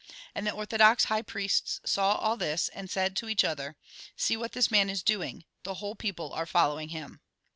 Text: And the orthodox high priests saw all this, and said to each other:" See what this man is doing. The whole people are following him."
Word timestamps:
And 0.33 0.47
the 0.47 0.51
orthodox 0.51 1.03
high 1.03 1.21
priests 1.21 1.79
saw 1.85 2.13
all 2.13 2.35
this, 2.35 2.69
and 2.69 2.89
said 2.89 3.15
to 3.17 3.29
each 3.29 3.43
other:" 3.43 3.77
See 4.15 4.35
what 4.35 4.53
this 4.53 4.71
man 4.71 4.89
is 4.89 5.03
doing. 5.03 5.45
The 5.61 5.75
whole 5.75 5.93
people 5.93 6.33
are 6.33 6.47
following 6.47 6.89
him." 6.89 7.21